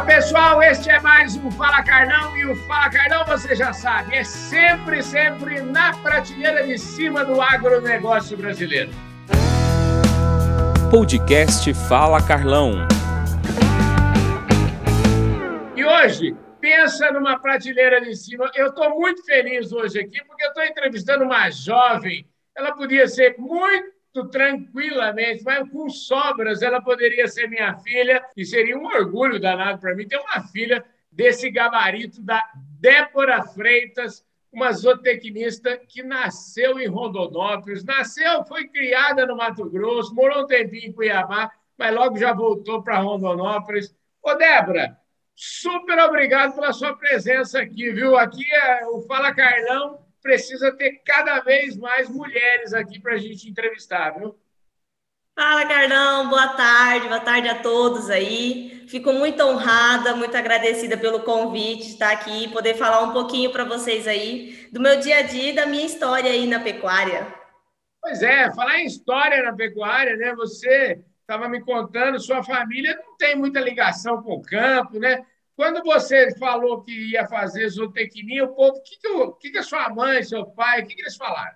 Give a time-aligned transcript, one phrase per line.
[0.00, 0.62] Olá, pessoal.
[0.62, 5.02] Este é mais um Fala Carlão e o Fala Carlão, você já sabe, é sempre,
[5.02, 8.90] sempre na prateleira de cima do agronegócio brasileiro.
[10.90, 12.88] Podcast Fala Carlão.
[15.76, 18.50] E hoje, pensa numa prateleira de cima.
[18.54, 22.26] Eu estou muito feliz hoje aqui porque eu estou entrevistando uma jovem.
[22.56, 28.76] Ela podia ser muito tranquilamente, mas com sobras, ela poderia ser minha filha e seria
[28.76, 32.42] um orgulho danado para mim ter uma filha desse gabarito da
[32.80, 40.42] Débora Freitas, uma zootecnista que nasceu em Rondonópolis, nasceu, foi criada no Mato Grosso, morou
[40.42, 43.94] um tempinho em Cuiabá, mas logo já voltou para Rondonópolis.
[44.22, 44.98] Ô, Débora,
[45.36, 48.16] super obrigado pela sua presença aqui, viu?
[48.16, 53.48] Aqui é o Fala Carlão precisa ter cada vez mais mulheres aqui para a gente
[53.48, 54.38] entrevistar, viu?
[55.34, 58.84] Fala, Carlão, boa tarde, boa tarde a todos aí.
[58.88, 63.64] Fico muito honrada, muito agradecida pelo convite de estar aqui, poder falar um pouquinho para
[63.64, 67.26] vocês aí do meu dia a dia e da minha história aí na pecuária.
[68.02, 70.34] Pois é, falar em história na pecuária, né?
[70.34, 75.24] Você estava me contando, sua família não tem muita ligação com o campo, né?
[75.60, 79.62] Quando você falou que ia fazer zootecnia, o povo, o que, que, que, que a
[79.62, 81.54] sua mãe, seu pai, o que, que eles falaram?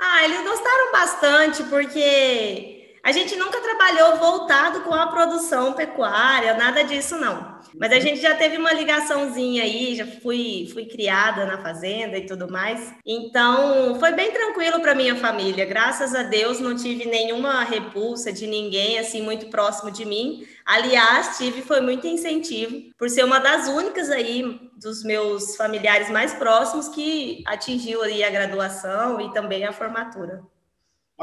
[0.00, 6.84] Ah, eles gostaram bastante, porque a gente nunca trabalhou voltado com a produção pecuária, nada
[6.84, 7.60] disso não.
[7.76, 12.26] Mas a gente já teve uma ligaçãozinha aí, já fui, fui criada na fazenda e
[12.26, 12.94] tudo mais.
[13.04, 15.64] Então, foi bem tranquilo para minha família.
[15.64, 20.46] Graças a Deus, não tive nenhuma repulsa de ninguém assim muito próximo de mim.
[20.64, 26.32] Aliás, tive foi muito incentivo por ser uma das únicas aí dos meus familiares mais
[26.34, 30.51] próximos que atingiu aí a graduação e também a formatura.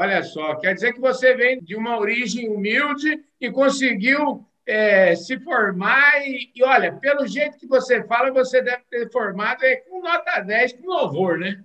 [0.00, 5.38] Olha só, quer dizer que você vem de uma origem humilde e conseguiu é, se
[5.40, 10.00] formar e, e, olha, pelo jeito que você fala, você deve ter formado é, com
[10.00, 11.62] nota 10, com louvor, né?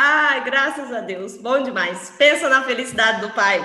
[0.00, 2.14] Ai, graças a Deus, bom demais.
[2.16, 3.60] Pensa na felicidade do pai.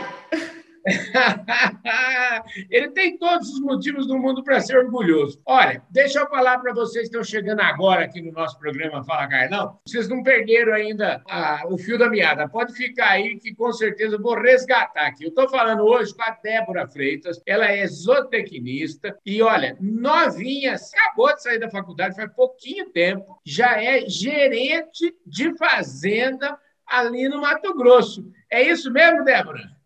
[2.70, 5.42] Ele tem todos os motivos do mundo para ser orgulhoso.
[5.46, 9.28] Olha, deixa eu falar para vocês que estão chegando agora aqui no nosso programa Fala
[9.28, 9.80] Carlão.
[9.86, 12.48] Vocês não perderam ainda a, o fio da meada.
[12.48, 15.26] Pode ficar aí que com certeza eu vou resgatar aqui.
[15.26, 17.42] Eu estou falando hoje com a Débora Freitas.
[17.46, 23.82] Ela é zootecnista e, olha, novinha, acabou de sair da faculdade faz pouquinho tempo, já
[23.82, 28.26] é gerente de fazenda ali no Mato Grosso.
[28.50, 29.79] É isso mesmo, Débora?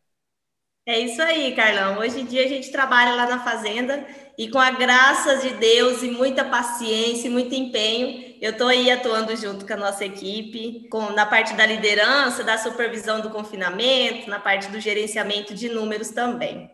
[0.86, 2.00] É isso aí, Carlão.
[2.00, 4.06] Hoje em dia a gente trabalha lá na fazenda
[4.38, 8.92] e com a graça de Deus e muita paciência e muito empenho, eu estou aí
[8.92, 14.30] atuando junto com a nossa equipe, com, na parte da liderança, da supervisão do confinamento,
[14.30, 16.70] na parte do gerenciamento de números também.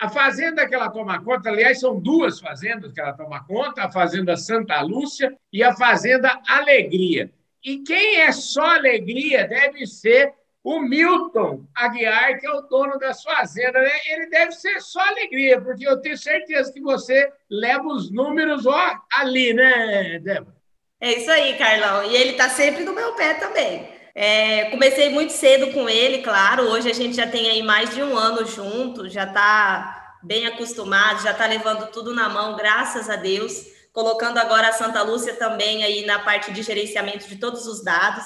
[0.00, 3.92] A fazenda que ela toma conta, aliás, são duas fazendas que ela toma conta, a
[3.92, 7.30] Fazenda Santa Lúcia e a Fazenda Alegria.
[7.62, 10.32] E quem é só alegria deve ser
[10.64, 13.90] o Milton Aguiar, que é o dono das fazendas, né?
[14.06, 18.98] ele deve ser só alegria, porque eu tenho certeza que você leva os números ó,
[19.14, 20.62] ali, né, Débora?
[21.00, 22.04] É isso aí, Carlão.
[22.04, 23.88] E ele está sempre no meu pé também.
[24.14, 26.62] É, comecei muito cedo com ele, claro.
[26.70, 31.24] Hoje a gente já tem aí mais de um ano junto, já está bem acostumado,
[31.24, 33.66] já está levando tudo na mão, graças a Deus.
[33.92, 38.24] Colocando agora a Santa Lúcia também aí na parte de gerenciamento de todos os dados.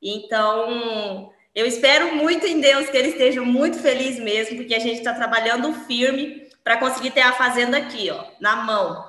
[0.00, 4.98] Então, eu espero muito em Deus que ele esteja muito feliz mesmo, porque a gente
[4.98, 9.04] está trabalhando firme para conseguir ter a fazenda aqui, ó, na mão.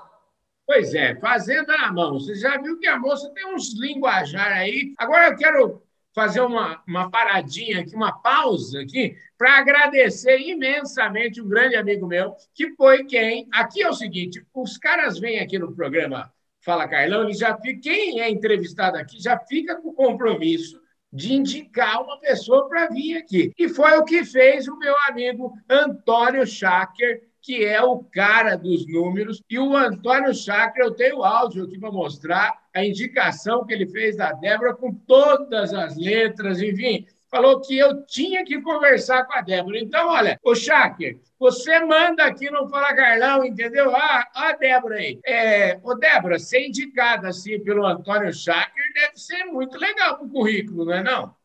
[0.67, 2.19] Pois é, fazenda na mão.
[2.19, 4.93] Você já viu que a moça tem uns linguajar aí.
[4.97, 5.81] Agora eu quero
[6.13, 12.35] fazer uma, uma paradinha aqui, uma pausa aqui, para agradecer imensamente um grande amigo meu,
[12.53, 13.47] que foi quem.
[13.51, 18.21] Aqui é o seguinte: os caras vêm aqui no programa Fala Carlão, eles já quem
[18.21, 20.79] é entrevistado aqui já fica com compromisso
[21.15, 23.53] de indicar uma pessoa para vir aqui.
[23.57, 28.85] E foi o que fez o meu amigo Antônio Schacker, que é o cara dos
[28.85, 29.41] números.
[29.49, 34.17] E o Antônio Schacker, eu tenho áudio aqui para mostrar a indicação que ele fez
[34.17, 39.41] da Débora com todas as letras, enfim falou que eu tinha que conversar com a
[39.41, 39.79] Débora.
[39.79, 43.95] Então, olha, o Schacker, você manda aqui no Fala Carlão, entendeu?
[43.95, 45.19] Ah, a Débora aí.
[45.25, 50.29] É, ô, Débora, ser indicada assim pelo Antônio Schacker deve ser muito legal para o
[50.29, 51.35] currículo, não é não?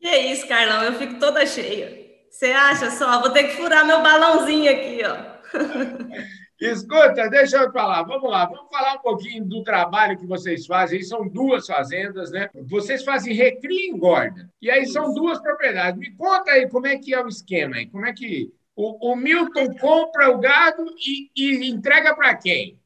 [0.00, 2.04] Que é isso, Carlão, eu fico toda cheia.
[2.30, 3.20] Você acha só?
[3.20, 5.34] Vou ter que furar meu balãozinho aqui, ó.
[6.60, 8.02] Escuta, deixa eu falar.
[8.04, 11.02] Vamos lá, vamos falar um pouquinho do trabalho que vocês fazem.
[11.02, 12.48] São duas fazendas, né?
[12.54, 14.48] Vocês fazem recria e engorda.
[14.62, 15.98] E aí são duas propriedades.
[15.98, 17.86] Me conta aí como é que é o esquema aí.
[17.86, 22.78] Como é que o, o Milton compra o gado e, e entrega para quem?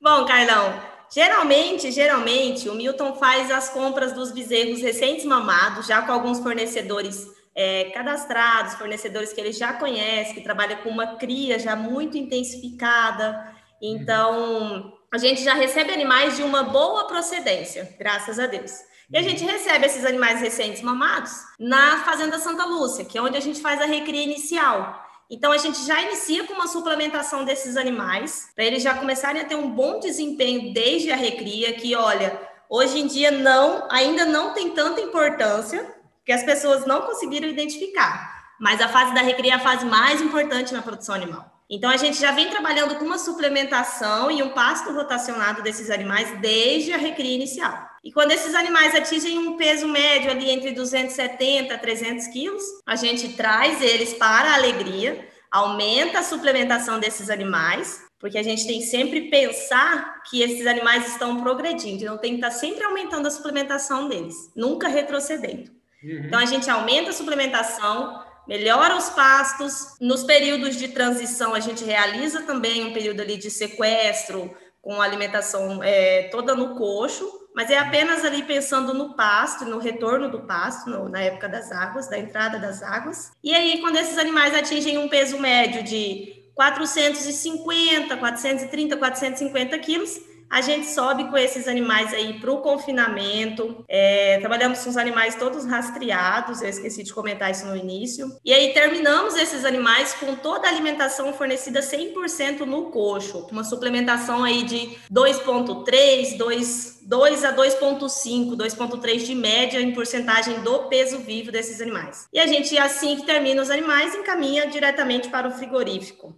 [0.00, 0.82] Bom, Carlão,
[1.12, 7.41] geralmente, geralmente, o Milton faz as compras dos bezerros recentes mamados, já com alguns fornecedores
[7.54, 13.54] é, cadastrados, fornecedores que ele já conhece, que trabalha com uma cria já muito intensificada.
[13.80, 18.72] Então, a gente já recebe animais de uma boa procedência, graças a Deus.
[19.10, 23.36] E a gente recebe esses animais recentes mamados na Fazenda Santa Lúcia, que é onde
[23.36, 25.06] a gente faz a recria inicial.
[25.30, 29.44] Então, a gente já inicia com uma suplementação desses animais, para eles já começarem a
[29.44, 34.54] ter um bom desempenho desde a recria, que, olha, hoje em dia não, ainda não
[34.54, 38.42] tem tanta importância, que as pessoas não conseguiram identificar.
[38.60, 41.50] Mas a fase da recria é a fase mais importante na produção animal.
[41.68, 46.38] Então, a gente já vem trabalhando com uma suplementação e um pasto rotacionado desses animais
[46.38, 47.88] desde a recria inicial.
[48.04, 52.94] E quando esses animais atingem um peso médio ali entre 270 a 300 quilos, a
[52.94, 58.80] gente traz eles para a alegria, aumenta a suplementação desses animais, porque a gente tem
[58.80, 63.30] que sempre pensar que esses animais estão progredindo, então tem que estar sempre aumentando a
[63.30, 65.70] suplementação deles, nunca retrocedendo.
[66.02, 66.24] Uhum.
[66.26, 69.96] Então a gente aumenta a suplementação, melhora os pastos.
[70.00, 75.80] Nos períodos de transição, a gente realiza também um período ali de sequestro, com alimentação
[75.82, 80.90] é, toda no coxo, mas é apenas ali pensando no pasto, no retorno do pasto,
[80.90, 83.30] no, na época das águas, da entrada das águas.
[83.44, 90.20] E aí, quando esses animais atingem um peso médio de 450, 430, 450 quilos,
[90.52, 93.82] a gente sobe com esses animais aí para o confinamento.
[93.88, 98.28] É, trabalhamos com os animais todos rastreados, eu esqueci de comentar isso no início.
[98.44, 104.44] E aí terminamos esses animais com toda a alimentação fornecida 100% no coxo, uma suplementação
[104.44, 111.50] aí de 2,3, 2, 2 a 2,5, 2,3 de média em porcentagem do peso vivo
[111.50, 112.28] desses animais.
[112.30, 116.36] E a gente, assim que termina os animais, encaminha diretamente para o frigorífico.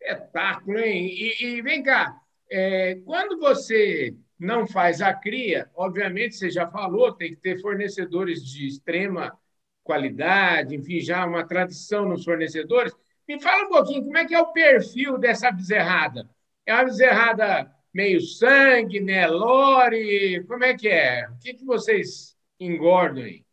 [0.00, 1.08] Espetáculo, hein?
[1.08, 2.14] E, e vem cá,
[2.50, 8.44] é, quando você não faz a cria, obviamente, você já falou, tem que ter fornecedores
[8.44, 9.36] de extrema
[9.82, 12.92] qualidade, enfim, já uma tradição nos fornecedores.
[13.26, 16.28] Me fala um pouquinho como é que é o perfil dessa bezerrada.
[16.66, 20.44] É uma bezerrada meio sangue, Nelore?
[20.46, 21.28] Como é que é?
[21.30, 23.45] O que, que vocês engordam aí?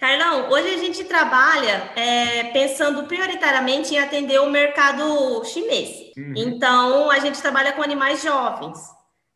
[0.00, 5.90] Carlão, hoje a gente trabalha é, pensando prioritariamente em atender o mercado chinês.
[6.16, 6.32] Uhum.
[6.34, 8.78] Então, a gente trabalha com animais jovens.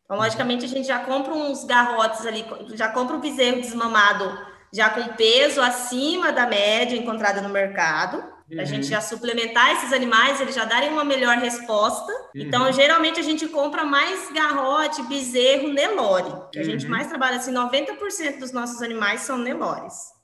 [0.03, 4.89] Então, logicamente, a gente já compra uns garrotes ali, já compra um bezerro desmamado já
[4.89, 8.17] com peso acima da média encontrada no mercado.
[8.51, 8.59] Uhum.
[8.59, 12.11] A gente já suplementar esses animais, eles já darem uma melhor resposta.
[12.11, 12.41] Uhum.
[12.41, 16.33] Então, geralmente, a gente compra mais garrote, bezerro, Nelore.
[16.55, 16.91] A gente uhum.
[16.91, 20.14] mais trabalha assim, 90% dos nossos animais são Nelores.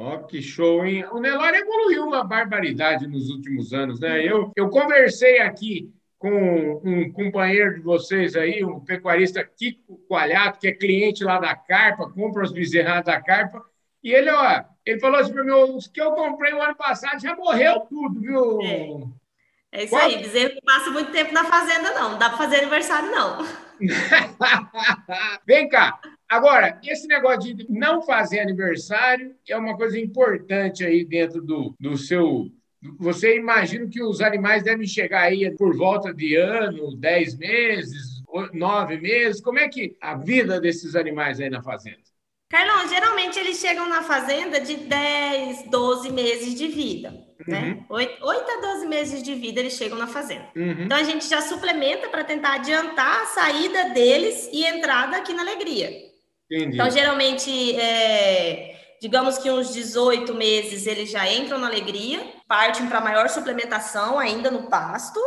[0.00, 1.04] Ó, oh, que show, hein?
[1.10, 4.24] O Nelore evoluiu uma barbaridade nos últimos anos, né?
[4.24, 10.68] Eu, eu conversei aqui com um companheiro de vocês aí, um pecuarista Kiko Coalhato, que
[10.68, 13.60] é cliente lá da Carpa, compra os bezerrados da Carpa,
[14.00, 17.20] e ele, ó, ele falou assim para mim, os que eu comprei o ano passado
[17.20, 18.60] já morreu tudo, viu?
[18.62, 20.02] É, é isso Qual?
[20.02, 22.12] aí, bezerro não passa muito tempo na fazenda, não.
[22.12, 23.44] Não dá para fazer aniversário, não.
[25.44, 31.40] Vem cá, Agora, esse negócio de não fazer aniversário é uma coisa importante aí dentro
[31.40, 32.50] do, do seu.
[32.98, 38.98] Você imagina que os animais devem chegar aí por volta de ano, 10 meses, nove
[38.98, 39.40] meses.
[39.40, 42.08] Como é que a vida desses animais aí na fazenda?
[42.50, 47.10] Carlão, geralmente eles chegam na fazenda de 10, 12 meses de vida.
[47.46, 47.60] Né?
[47.60, 47.68] Uhum.
[47.68, 47.86] Né?
[47.88, 50.48] 8, 8 a 12 meses de vida eles chegam na fazenda.
[50.56, 50.84] Uhum.
[50.84, 55.42] Então a gente já suplementa para tentar adiantar a saída deles e entrada aqui na
[55.42, 56.07] alegria.
[56.50, 56.74] Entendi.
[56.74, 63.00] Então, geralmente, é, digamos que uns 18 meses eles já entram na alegria, partem para
[63.00, 65.20] maior suplementação ainda no pasto.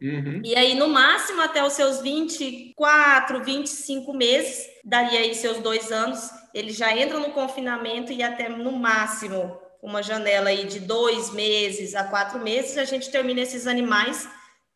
[0.00, 0.40] Uhum.
[0.44, 6.30] E aí, no máximo, até os seus 24, 25 meses, daria aí seus dois anos,
[6.54, 11.94] eles já entram no confinamento e até no máximo uma janela aí de dois meses
[11.94, 14.28] a quatro meses, a gente termina esses animais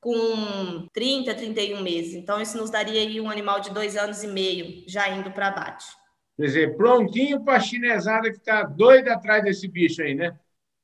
[0.02, 2.14] com 30, 31 meses.
[2.14, 5.46] Então, isso nos daria aí um animal de dois anos e meio já indo para
[5.46, 5.86] abate.
[6.36, 10.36] Quer dizer, prontinho para a chinesada que está doida atrás desse bicho aí, né?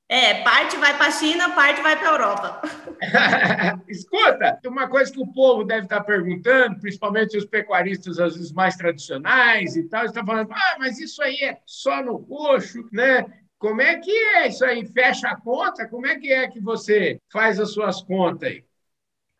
[0.08, 2.62] É, parte vai para a China, parte vai para a Europa.
[3.88, 8.52] Escuta, uma coisa que o povo deve estar tá perguntando, principalmente os pecuaristas às vezes
[8.52, 13.26] mais tradicionais e tal, estão falando, ah, mas isso aí é só no coxo, né?
[13.58, 14.86] Como é que é isso aí?
[14.86, 15.88] Fecha a conta?
[15.88, 18.67] Como é que é que você faz as suas contas aí?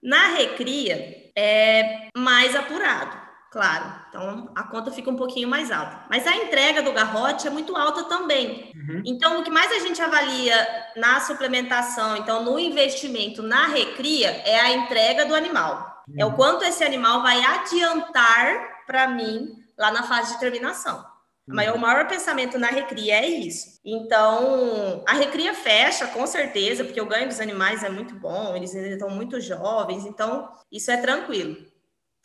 [0.03, 3.17] Na recria é mais apurado,
[3.51, 3.95] claro.
[4.09, 6.05] Então a conta fica um pouquinho mais alta.
[6.09, 8.73] Mas a entrega do garrote é muito alta também.
[8.75, 9.03] Uhum.
[9.05, 10.55] Então o que mais a gente avalia
[10.97, 16.05] na suplementação, então no investimento na recria, é a entrega do animal.
[16.17, 21.05] É o quanto esse animal vai adiantar para mim lá na fase de terminação.
[21.49, 23.81] Mas o maior pensamento na recria é isso.
[23.85, 28.75] Então, a recria fecha, com certeza, porque o ganho dos animais é muito bom, eles
[28.75, 31.57] ainda estão muito jovens, então isso é tranquilo.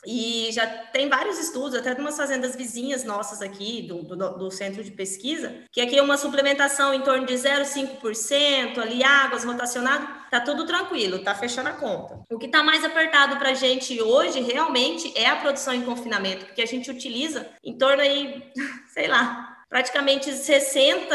[0.06, 4.50] E já tem vários estudos, até de umas fazendas vizinhas nossas aqui, do, do, do
[4.50, 10.06] centro de pesquisa, que aqui é uma suplementação em torno de 0,5%, ali águas rotacionado,
[10.30, 12.20] tá tudo tranquilo, tá fechando a conta.
[12.30, 16.46] O que tá mais apertado para a gente hoje, realmente, é a produção em confinamento,
[16.46, 18.52] porque a gente utiliza em torno aí,
[18.92, 21.08] sei lá, praticamente 60%,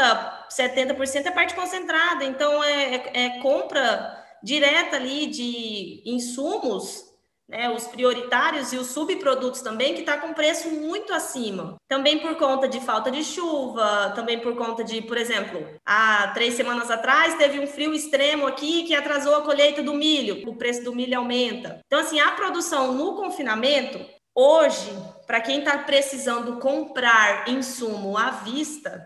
[0.50, 7.09] 70% é parte concentrada, então é, é, é compra direta ali de insumos
[7.50, 11.76] né, os prioritários e os subprodutos também, que está com preço muito acima.
[11.88, 16.54] Também por conta de falta de chuva, também por conta de, por exemplo, há três
[16.54, 20.84] semanas atrás teve um frio extremo aqui que atrasou a colheita do milho, o preço
[20.84, 21.80] do milho aumenta.
[21.86, 23.98] Então, assim, a produção no confinamento,
[24.32, 24.90] hoje,
[25.26, 29.04] para quem está precisando comprar insumo à vista,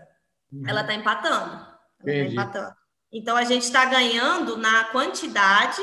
[0.53, 0.63] uhum.
[0.67, 1.65] ela está empatando.
[2.05, 2.75] Ela tá empatando.
[3.11, 5.81] Então, a gente está ganhando na quantidade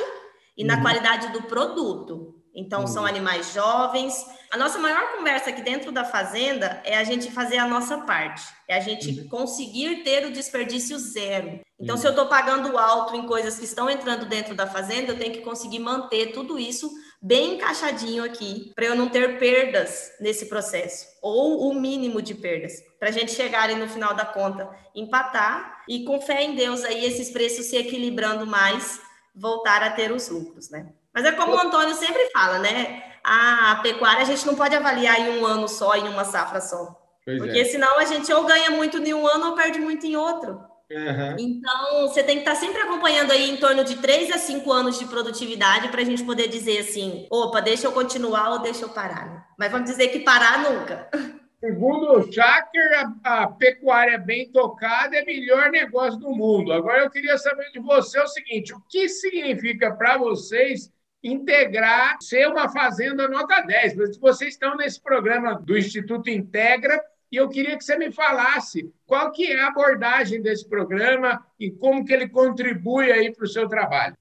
[0.57, 0.83] e na uhum.
[0.83, 2.42] qualidade do produto.
[2.55, 3.09] Então, são uhum.
[3.09, 4.15] animais jovens.
[4.51, 8.43] A nossa maior conversa aqui dentro da fazenda é a gente fazer a nossa parte,
[8.69, 9.29] é a gente uhum.
[9.29, 11.61] conseguir ter o desperdício zero.
[11.81, 12.01] Então, uhum.
[12.01, 15.33] se eu estou pagando alto em coisas que estão entrando dentro da fazenda, eu tenho
[15.33, 16.91] que conseguir manter tudo isso
[17.21, 22.83] bem encaixadinho aqui, para eu não ter perdas nesse processo, ou o mínimo de perdas,
[22.99, 26.85] para a gente chegar ali no final da conta, empatar e com fé em Deus
[26.85, 29.01] aí esses preços se equilibrando mais,
[29.35, 30.93] voltar a ter os lucros, né?
[31.15, 33.03] Mas é como o Antônio sempre fala, né?
[33.23, 36.99] A pecuária a gente não pode avaliar em um ano só, em uma safra só.
[37.25, 37.65] Pois porque é.
[37.65, 40.61] senão a gente ou ganha muito em um ano ou perde muito em outro.
[40.91, 41.37] Uhum.
[41.39, 44.99] Então, você tem que estar sempre acompanhando aí em torno de 3 a 5 anos
[44.99, 48.91] de produtividade para a gente poder dizer assim: opa, deixa eu continuar ou deixa eu
[48.91, 49.27] parar.
[49.27, 49.43] Né?
[49.59, 51.09] Mas vamos dizer que parar nunca.
[51.61, 56.73] Segundo o Shaker, a, a, pecuária bem tocada é o melhor negócio do mundo.
[56.73, 60.91] Agora eu queria saber de você o seguinte: o que significa para vocês
[61.23, 64.19] integrar, ser uma fazenda nota 10.
[64.19, 69.31] Vocês estão nesse programa do Instituto Integra e eu queria que você me falasse qual
[69.31, 73.69] que é a abordagem desse programa e como que ele contribui aí para o seu
[73.69, 74.17] trabalho.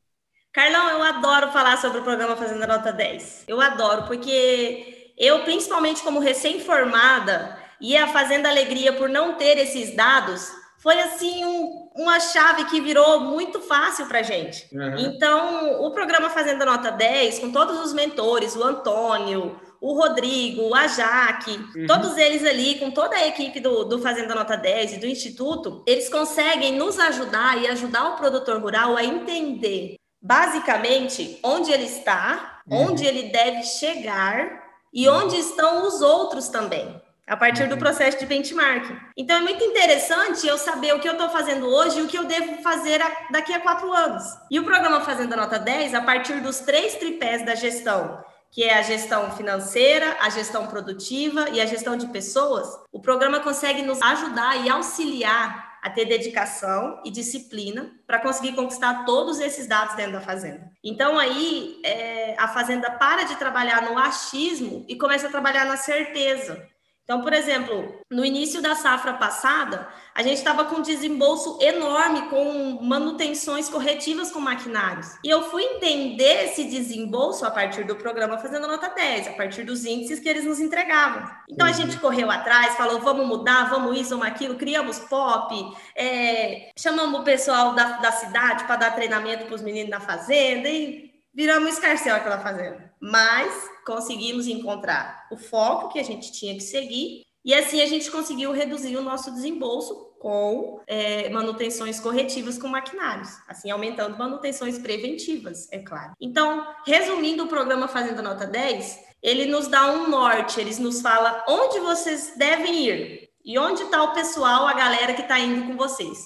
[0.54, 3.46] Carlão, eu adoro falar sobre o programa Fazenda Nota 10.
[3.48, 9.96] Eu adoro, porque eu, principalmente como recém-formada, e a Fazenda Alegria, por não ter esses
[9.96, 10.52] dados,
[10.82, 14.68] foi assim um, uma chave que virou muito fácil para gente.
[14.76, 14.98] Uhum.
[14.98, 20.88] Então, o programa Fazenda Nota 10, com todos os mentores, o Antônio, o Rodrigo, a
[20.88, 21.86] Jaque, uhum.
[21.86, 25.84] todos eles ali, com toda a equipe do, do Fazenda Nota 10 e do Instituto,
[25.86, 32.60] eles conseguem nos ajudar e ajudar o produtor rural a entender, basicamente, onde ele está,
[32.68, 32.88] uhum.
[32.88, 35.26] onde ele deve chegar e uhum.
[35.26, 37.00] onde estão os outros também
[37.32, 37.80] a partir do uhum.
[37.80, 38.98] processo de benchmarking.
[39.16, 42.18] Então, é muito interessante eu saber o que eu estou fazendo hoje e o que
[42.18, 43.00] eu devo fazer
[43.32, 44.22] daqui a quatro anos.
[44.52, 48.22] E o programa Fazenda Nota 10, a partir dos três tripés da gestão,
[48.52, 53.40] que é a gestão financeira, a gestão produtiva e a gestão de pessoas, o programa
[53.40, 59.68] consegue nos ajudar e auxiliar a ter dedicação e disciplina para conseguir conquistar todos esses
[59.68, 60.70] dados dentro da fazenda.
[60.84, 65.78] Então aí é, a fazenda para de trabalhar no achismo e começa a trabalhar na
[65.78, 66.70] certeza.
[67.12, 72.30] Então, por exemplo, no início da safra passada, a gente estava com um desembolso enorme
[72.30, 75.18] com manutenções corretivas com maquinários.
[75.22, 79.66] E eu fui entender esse desembolso a partir do programa Fazendo Nota 10, a partir
[79.66, 81.30] dos índices que eles nos entregavam.
[81.50, 85.54] Então, a gente correu atrás, falou, vamos mudar, vamos isso, vamos aquilo, criamos POP,
[85.98, 90.70] é, chamamos o pessoal da, da cidade para dar treinamento para os meninos na fazenda
[90.70, 92.94] e viramos escarcel aquela fazenda.
[93.00, 98.12] Mas conseguimos encontrar o foco que a gente tinha que seguir e assim a gente
[98.12, 105.68] conseguiu reduzir o nosso desembolso com é, manutenções corretivas com maquinários, assim aumentando manutenções preventivas,
[105.72, 106.14] é claro.
[106.22, 111.44] Então, resumindo o programa Fazenda Nota 10, ele nos dá um norte, ele nos fala
[111.48, 115.76] onde vocês devem ir e onde está o pessoal, a galera que está indo com
[115.76, 116.20] vocês.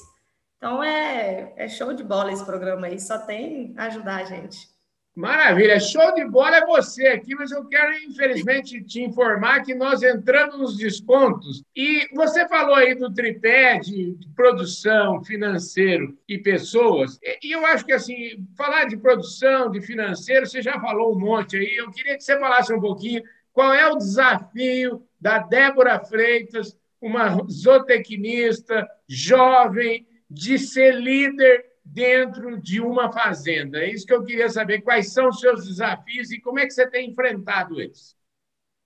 [0.57, 4.74] Então é, é show de bola esse programa aí, só tem ajudar a gente.
[5.15, 10.03] Maravilha, show de bola é você aqui, mas eu quero, infelizmente, te informar que nós
[10.03, 11.63] entramos nos descontos.
[11.73, 17.93] E você falou aí do tripé de produção, financeiro e pessoas, e eu acho que,
[17.93, 22.23] assim, falar de produção, de financeiro, você já falou um monte aí, eu queria que
[22.23, 30.59] você falasse um pouquinho qual é o desafio da Débora Freitas, uma zootecnista jovem, de
[30.59, 33.79] ser líder dentro de uma fazenda?
[33.79, 34.81] É isso que eu queria saber.
[34.81, 38.15] Quais são os seus desafios e como é que você tem enfrentado eles?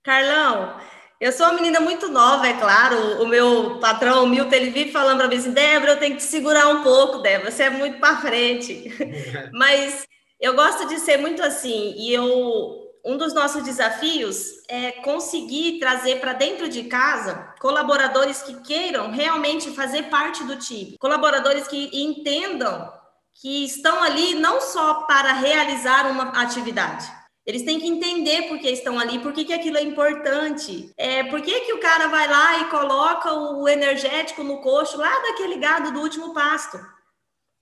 [0.02, 0.80] Carlão,
[1.20, 3.22] eu sou uma menina muito nova, é claro.
[3.22, 6.22] O meu patrão, o Milton, ele vive falando para mim assim: Débora, eu tenho que
[6.22, 8.90] te segurar um pouco, Débora, você é muito para frente.
[9.52, 10.06] Mas
[10.40, 11.94] eu gosto de ser muito assim.
[11.98, 18.60] E eu, um dos nossos desafios é conseguir trazer para dentro de casa colaboradores que
[18.62, 22.92] queiram realmente fazer parte do time, colaboradores que entendam
[23.40, 28.68] que estão ali não só para realizar uma atividade eles têm que entender por que
[28.70, 30.92] estão ali, por que, que aquilo é importante.
[30.96, 35.10] É, por que, que o cara vai lá e coloca o energético no coxo lá
[35.20, 36.78] daquele gado do último pasto.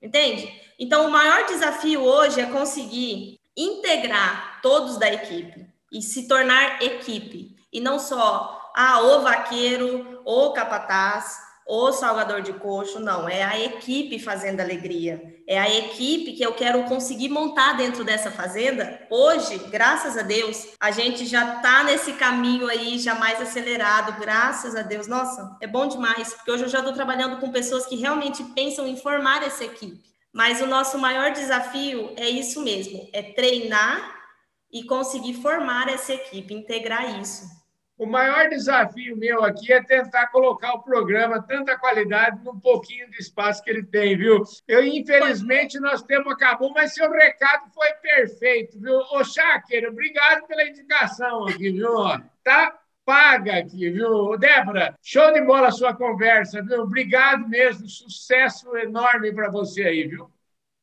[0.03, 0.53] Entende?
[0.79, 7.57] Então, o maior desafio hoje é conseguir integrar todos da equipe e se tornar equipe.
[7.73, 11.37] E não só, ah, o vaqueiro, o capataz,
[11.67, 15.37] o salgador de coxo, não, é a equipe fazendo alegria.
[15.47, 19.07] É a equipe que eu quero conseguir montar dentro dessa fazenda.
[19.11, 24.75] Hoje, graças a Deus, a gente já está nesse caminho aí, já mais acelerado, graças
[24.75, 25.07] a Deus.
[25.07, 28.87] Nossa, é bom demais, porque hoje eu já estou trabalhando com pessoas que realmente pensam
[28.87, 30.09] em formar essa equipe.
[30.33, 34.18] Mas o nosso maior desafio é isso mesmo, é treinar
[34.73, 37.47] e conseguir formar essa equipe, integrar isso.
[37.99, 43.19] O maior desafio meu aqui é tentar colocar o programa, tanta qualidade, num pouquinho de
[43.19, 44.45] espaço que ele tem, viu?
[44.69, 48.99] Eu, infelizmente, nosso tempo acabou, mas seu recado foi perfeito, viu?
[49.11, 51.93] Ô, Cháquer, obrigado pela indicação aqui, viu?
[52.45, 54.37] Tá paga aqui, viu?
[54.37, 56.83] Débora, show de bola a sua conversa, viu?
[56.83, 60.31] Obrigado mesmo, sucesso enorme para você aí, viu?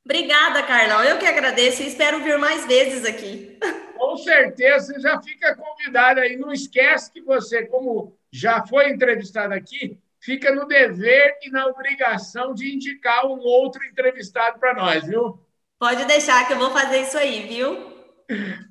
[0.05, 1.03] Obrigada, Carlão.
[1.03, 3.57] Eu que agradeço e espero vir mais vezes aqui.
[3.97, 6.37] Com certeza, você já fica convidada aí.
[6.37, 12.53] Não esquece que você, como já foi entrevistado aqui, fica no dever e na obrigação
[12.53, 15.39] de indicar um outro entrevistado para nós, viu?
[15.79, 17.95] Pode deixar que eu vou fazer isso aí, viu?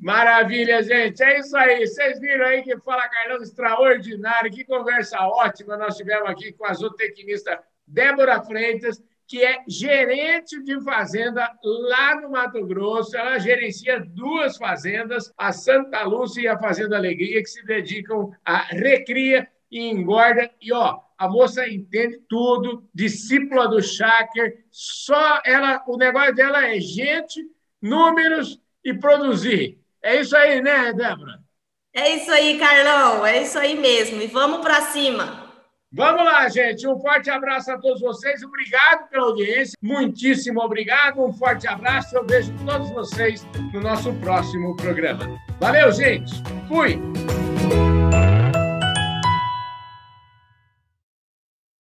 [0.00, 1.20] Maravilha, gente.
[1.20, 1.84] É isso aí.
[1.84, 4.52] Vocês viram aí que fala Carlão extraordinário.
[4.52, 10.82] Que conversa ótima nós tivemos aqui com a zootecnista Débora Freitas que é gerente de
[10.82, 13.16] fazenda lá no Mato Grosso.
[13.16, 18.58] Ela gerencia duas fazendas, a Santa Lúcia e a Fazenda Alegria, que se dedicam a
[18.64, 20.50] recria e engorda.
[20.60, 24.64] E ó, a moça entende tudo, discípula do Shaker.
[24.70, 27.40] Só ela, o negócio dela é gente,
[27.80, 29.78] números e produzir.
[30.02, 31.42] É isso aí, né, Débora?
[31.94, 33.24] É isso aí, Carlão.
[33.24, 34.20] É isso aí mesmo.
[34.20, 35.43] E vamos para cima.
[35.94, 36.88] Vamos lá, gente.
[36.88, 38.42] Um forte abraço a todos vocês.
[38.42, 39.78] Obrigado pela audiência.
[39.80, 41.24] Muitíssimo obrigado.
[41.24, 42.16] Um forte abraço.
[42.16, 45.40] Eu vejo todos vocês no nosso próximo programa.
[45.60, 46.32] Valeu, gente.
[46.66, 47.00] Fui.